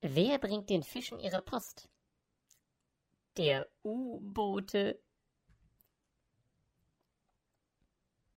[0.00, 1.88] Wer bringt den Fischen ihre Post?
[3.36, 5.00] Der U-Boote